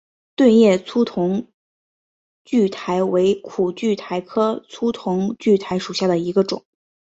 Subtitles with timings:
[0.35, 1.47] 盾叶粗筒
[2.43, 6.65] 苣苔为苦苣苔科粗筒苣苔属下的一个种。